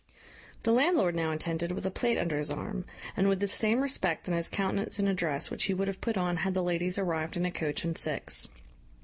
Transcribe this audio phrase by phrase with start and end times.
[0.63, 4.27] The landlord now attended with a plate under his arm, and with the same respect
[4.27, 7.37] in his countenance and address which he would have put on had the ladies arrived
[7.37, 8.47] in a coach and six.